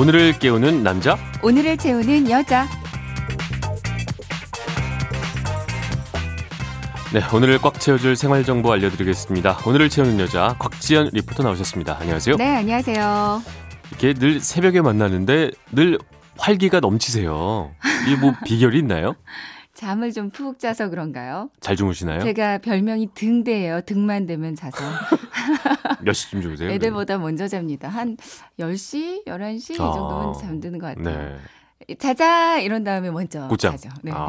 [0.00, 1.18] 오늘을 깨우는 남자?
[1.42, 2.66] 오늘을 채우는 여자.
[7.12, 9.58] 네 오늘을 꽉 채워줄 생활 정보 알려드리겠습니다.
[9.66, 11.98] 오늘을 채우는 여자 곽지연 리포터 나오셨습니다.
[12.00, 12.36] 안녕하세요.
[12.36, 13.42] 네, 안녕하세요.
[13.90, 15.98] 이렇게 늘 새벽에 만나는데 늘
[16.38, 17.70] 활기가 넘치세요.
[18.06, 19.16] 이게 뭐 비결이 있나요
[19.80, 21.48] 잠을 좀 푹 자서 그런가요?
[21.60, 23.80] 잘 주무시나요 제가 별명이 등대예요.
[23.80, 24.76] 등만 되면 자서.
[26.04, 27.88] 몇 시쯤 주무세요 애들보다 먼저 잡니다.
[27.88, 28.16] 한
[28.58, 29.92] 10시, 11시 이 아.
[29.92, 31.38] 정도면 잠드는 것 같아요.
[31.88, 33.88] 네 자자 이런 다음에 먼저 곧잠 자죠.
[34.02, 34.12] 네.
[34.14, 34.28] 아,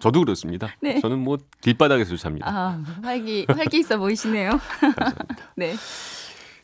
[0.00, 0.98] 저도 그렇습니다 네.
[1.00, 4.58] 저는 뭐 길바닥에서 잡니다 아, 활기 활기 있어 보이시네요.
[5.56, 5.74] 네.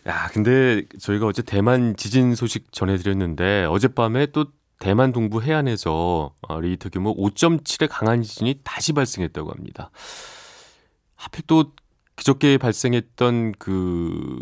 [0.08, 4.46] 야, 근데 저희가 어제 대만 지진 소식 전해드렸는데 어젯밤에 또
[4.82, 9.92] 대만 동부 해안에서 어, 리히터 규모 5.7의 강한 지진이 다시 발생했다고 합니다.
[11.14, 11.72] 하필 또
[12.16, 14.40] 그저께 발생했던 그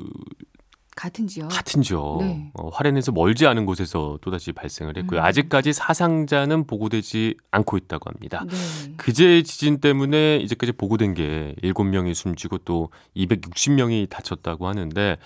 [0.97, 1.48] 같은 지역.
[1.48, 2.51] 같은 지역 네.
[2.55, 5.20] 어, 화롄에서 멀지 않은 곳에서 또다시 발생을 했고요.
[5.20, 5.25] 음.
[5.25, 8.45] 아직까지 사상자는 보고되지 않고 있다고 합니다.
[8.48, 8.95] 네.
[8.97, 15.19] 그제 지진 때문에 이제까지 보고된 게 7명이 숨지고 또 260명이 다쳤다고 하는데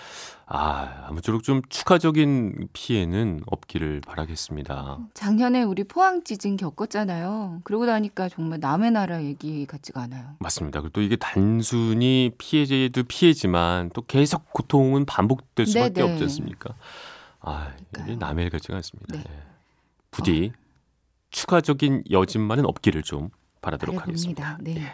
[0.47, 4.99] 아, 아무쪼록 좀 추가적인 피해는 없기를 바라겠습니다.
[5.15, 7.63] 작년에 우리 포항 지진 겪었잖아요.
[7.65, 10.37] 그러고 나니까 정말 남의 나라 얘기 같지가 않아요.
[10.41, 10.81] 맞습니다.
[10.81, 16.13] 그리고 또 이게 단순히 피해자도 피해지만 또 계속 고통은 반복될 수밖에 네네.
[16.13, 16.75] 없지 않습니까?
[17.41, 18.19] 아, 이게 그러니까요.
[18.19, 19.17] 남의 일 같지가 않습니다.
[19.17, 19.25] 네.
[19.27, 19.43] 예.
[20.11, 20.53] 부디
[21.31, 23.31] 추가적인 여진만은 없기를 좀
[23.63, 24.43] 바라도록 하겠습니다.
[24.43, 24.81] 바라봅니다.
[24.81, 24.93] 네.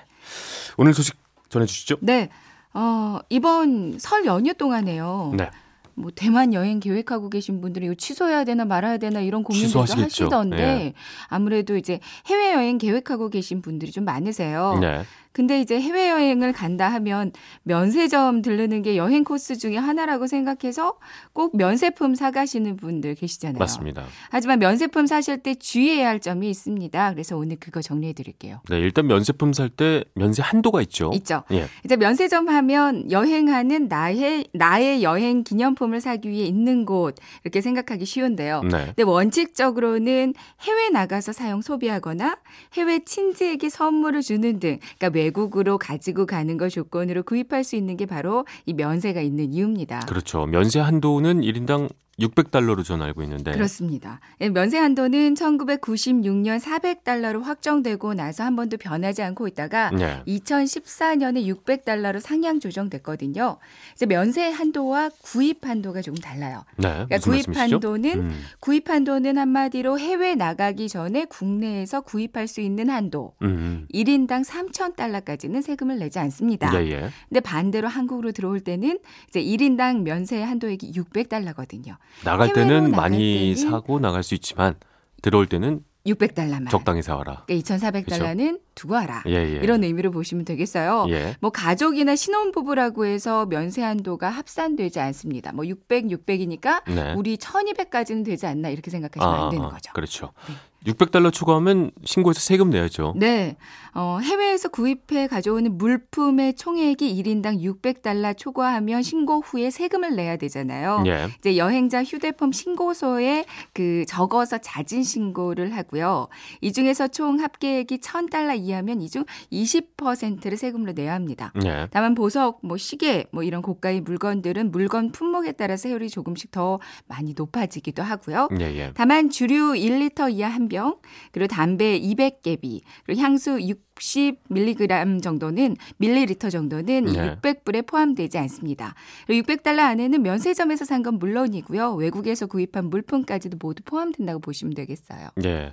[0.78, 1.16] 오늘 소식
[1.48, 1.96] 전해주시죠.
[2.00, 2.30] 네.
[2.72, 5.32] 어, 이번 설 연휴 동안에요.
[5.36, 5.50] 네.
[5.94, 9.80] 뭐 대만 여행 계획하고 계신 분들이 이거 취소해야 되나 말아야 되나 이런 고민도.
[9.80, 10.94] 하시던데 예.
[11.28, 14.78] 아무래도 이제 해외 여행 계획하고 계신 분들이 좀 많으세요.
[14.80, 15.02] 네.
[15.32, 20.98] 근데 이제 해외 여행을 간다 하면 면세점 들르는 게 여행 코스 중에 하나라고 생각해서
[21.32, 23.58] 꼭 면세품 사가시는 분들 계시잖아요.
[23.58, 24.04] 맞습니다.
[24.30, 27.12] 하지만 면세품 사실 때 주의해야 할 점이 있습니다.
[27.12, 28.60] 그래서 오늘 그거 정리해 드릴게요.
[28.68, 31.12] 네, 일단 면세품 살 때 면세 한도가 있죠.
[31.14, 31.44] 있죠.
[31.52, 31.66] 예.
[31.84, 38.62] 이제 면세점 하면 여행하는 나의 나의 여행 기념품을 사기 위해 있는 곳 이렇게 생각하기 쉬운데요.
[38.64, 38.86] 네.
[38.86, 42.38] 근데 원칙적으로는 해외 나가서 사용 소비하거나
[42.74, 48.06] 해외 친지에게 선물을 주는 등 그러니까 외국으로 가지고 가는 걸 조건으로 구입할 수 있는 게
[48.06, 50.00] 바로 이 면세가 있는 이유입니다.
[50.00, 50.46] 그렇죠.
[50.46, 53.52] 면세 한도는 1인당 600달러로 저는 알고 있는데.
[53.52, 54.20] 그렇습니다.
[54.40, 60.22] 예, 면세 한도는 1996년 400달러로 확정되고 나서 한 번도 변하지 않고 있다가 네.
[60.26, 63.58] 2014년에 600달러로 상향 조정됐거든요.
[63.94, 66.64] 이제 면세 한도와 구입 한도가 조금 달라요.
[66.76, 66.88] 네.
[66.88, 67.74] 그러니까 구입 말씀이시죠?
[67.76, 73.34] 한도는 음, 구입 한도는 한마디로 해외 나가기 전에 국내에서 구입할 수 있는 한도.
[73.42, 76.72] 음, 1인당 3,000달러까지는 세금을 내지 않습니다.
[76.74, 77.08] 예, 예.
[77.28, 78.98] 근데 반대로 한국으로 들어올 때는
[79.28, 81.96] 이제 1인당 면세 한도액이 600달러거든요.
[82.24, 84.74] 나갈 때는 나갈 많이 때는 사고 나갈 수 있지만
[85.22, 86.70] 들어올 때는 600달러만.
[86.70, 87.44] 적당히 사와라.
[87.46, 89.22] 그러니까 2,400달러는 두고 와라.
[89.26, 89.60] 예, 예.
[89.62, 91.06] 이런 의미로 보시면 되겠어요.
[91.10, 91.36] 예.
[91.40, 95.52] 뭐 가족이나 신혼부부라고 해서 면세 한도가 합산되지 않습니다.
[95.52, 97.12] 뭐 600, 600이니까 네.
[97.14, 99.92] 우리 1200까지는 되지 않나 이렇게 생각하시면 안 되는 거죠.
[99.92, 100.32] 그렇죠.
[100.48, 100.54] 네.
[100.86, 103.14] 600달러 추가하면 신고해서 세금 내야죠.
[103.16, 103.56] 네.
[103.92, 111.02] 어, 해외에서 구입해 가져오는 물품의 총액이 1인당 600달러 초과하면 신고 후에 세금을 내야 되잖아요.
[111.06, 111.28] 예.
[111.38, 116.28] 이제 여행자 휴대폰 신고소에 그 적어서 자진 신고를 하고요.
[116.60, 121.52] 이 중에서 총 합계액이 1000달러 이하면 이 중 20%를 세금으로 내야 합니다.
[121.64, 121.88] 예.
[121.90, 127.34] 다만 보석, 뭐 시계, 뭐 이런 고가의 물건들은 물건 품목에 따라 세율이 조금씩 더 많이
[127.36, 128.48] 높아지기도 하고요.
[128.60, 128.92] 예, 예.
[128.94, 130.96] 다만 주류 1리터 이하 한 병,
[131.32, 137.36] 그리고 담배 200개비, 그리고 향수 60mg 정도는 밀리리터 정도는 이 네.
[137.36, 138.94] 600불에 포함되지 않습니다.
[139.26, 141.94] 그리고 600달러 안에는 면세점에서 산 건 물론이고요.
[141.94, 145.28] 외국에서 구입한 물품까지도 모두 포함된다고 보시면 되겠어요.
[145.44, 145.72] 예.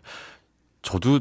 [0.81, 1.19] 저도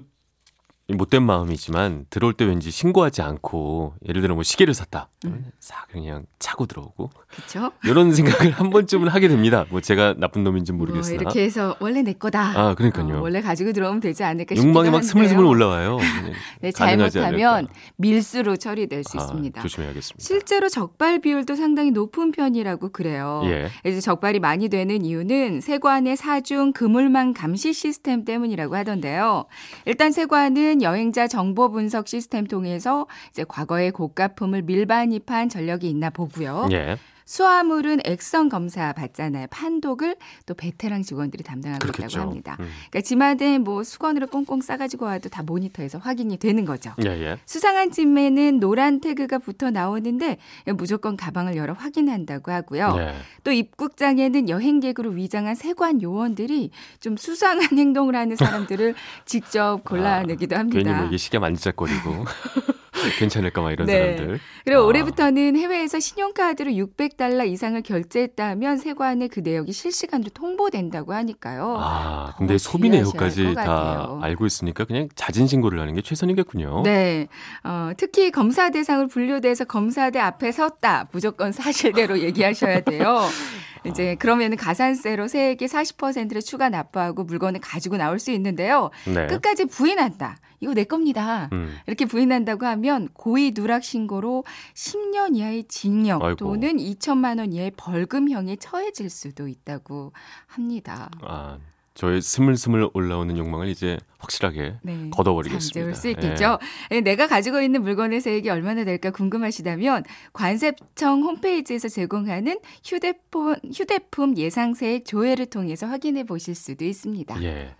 [0.88, 5.08] 못된 마음이지만 들어올 때 왠지 신고하지 않고 예를 들어 뭐 시계를 샀다.
[5.24, 5.46] 음.
[5.58, 7.72] 싹 그냥 차고 들어오고 그렇죠?
[7.84, 9.66] 이런 생각을 한 번쯤은 하게 됩니다.
[9.70, 12.52] 뭐 제가 나쁜 놈인지는 뭐 모르겠으나 이렇게 해서 원래 내 거다.
[12.56, 13.18] 아, 그러니까요.
[13.18, 15.08] 어, 원래 가지고 들어오면 되지 않을까 싶기도 욕망이 막 한데요.
[15.10, 15.98] 스물스물 올라와요.
[16.62, 17.66] 네, 잘못하면.
[17.96, 19.62] 밀수로 처리될 수 아, 있습니다.
[19.62, 20.24] 조심해야겠습니다.
[20.24, 23.42] 실제로 적발 비율도 상당히 높은 편이라고 그래요.
[23.46, 23.68] 예.
[23.84, 29.46] 이제 적발이 많이 되는 이유는 세관의 사중 그물망 감시 시스템 때문이라고 하던데요.
[29.84, 36.68] 일단 세관은 여행자 정보 분석 시스템 통해서 이제 과거에 고가품을 밀반입한 전력이 있나 보고요.
[36.72, 36.96] 예.
[37.26, 39.48] 수화물은 액성 검사 받잖아요.
[39.50, 42.06] 판독을 또 베테랑 직원들이 담당하고 그렇겠죠.
[42.06, 42.56] 있다고 합니다.
[42.60, 42.68] 음.
[42.90, 46.92] 그러니까 집안에 뭐 수건으로 꽁꽁 싸가지고 와도 다 모니터에서 확인이 되는 거죠.
[47.04, 47.36] 예, 예.
[47.44, 50.38] 수상한 짐에는 노란 태그가 붙어 나오는데
[50.76, 52.94] 무조건 가방을 열어 확인한다고 하고요.
[52.98, 53.14] 예.
[53.42, 56.70] 또 입국장에는 여행객으로 위장한 세관 요원들이
[57.00, 58.94] 좀 수상한 행동을 하는 사람들을
[59.26, 60.78] 직접 골라내기도 합니다.
[60.78, 62.24] 괜히 뭐 이게 시계 만지작거리고
[63.18, 64.16] 괜찮을까 막 이런 네.
[64.16, 64.40] 사람들.
[64.64, 64.84] 그리고 아.
[64.84, 71.76] 올해부터는 해외에서 신용카드로 600달러 이상을 결제했다면 세관에 그 내역이 실시간으로 통보된다고 하니까요.
[71.78, 74.20] 아, 근데 어, 소비 내역까지 다 같아요.
[74.22, 76.82] 알고 있으니까 그냥 자진 신고를 하는 게 최선이겠군요.
[76.84, 77.28] 네.
[77.64, 81.08] 어, 특히 검사 대상을 분류돼서 검사대 앞에 섰다.
[81.12, 83.20] 무조건 사실대로 얘기하셔야 돼요.
[83.86, 88.90] 이제 그러면은 가산세로 세액의 40%를 추가 납부하고 물건을 가지고 나올 수 있는데요.
[89.06, 89.26] 네.
[89.26, 90.38] 끝까지 부인한다.
[90.60, 91.48] 이거 내 겁니다.
[91.52, 91.76] 음.
[91.86, 94.44] 이렇게 부인한다고 하면 고의 누락 신고로
[94.74, 96.36] 10년 이하의 징역 아이고.
[96.36, 100.12] 또는 2천만 원 이하의 벌금형에 처해질 수도 있다고
[100.46, 101.10] 합니다.
[101.22, 101.58] 아,
[101.96, 105.10] 저의 스물스물 올라오는 욕망을 이제 확실하게 네.
[105.10, 105.94] 걷어버리겠습니다.
[105.94, 106.58] 수 있겠죠.
[106.92, 114.74] 예, 내가 가지고 있는 물건의 세액이 얼마나 될까 궁금하시다면 관세청 홈페이지에서 제공하는 휴대폰 휴대품 예상
[114.74, 117.42] 세액 조회를 통해서 확인해 보실 수도 있습니다.
[117.42, 117.74] 예.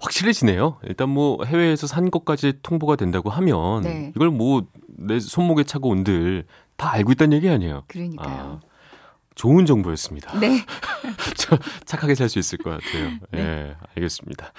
[0.00, 0.78] 확실해지네요.
[0.84, 4.12] 일단 뭐 해외에서 산 것까지 통보가 된다고 하면 네.
[4.16, 4.66] 이걸 뭐
[4.98, 6.44] 내 손목에 차고 온들
[6.76, 7.84] 다 알고 있다는 얘기 아니에요.
[7.86, 8.60] 그러니까요.
[9.38, 10.38] 좋은 정보였습니다.
[10.40, 10.64] 네.
[11.38, 13.10] 저 착하게 살 수 있을 것 같아요.
[13.30, 13.38] 네.
[13.38, 14.52] 예, 알겠습니다.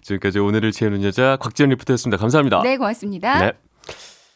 [0.00, 2.16] 지금까지 오늘을 채우는 여자 곽지연 리포터였습니다.
[2.16, 2.62] 감사합니다.
[2.62, 3.38] 네, 고맙습니다.
[3.40, 3.52] 네.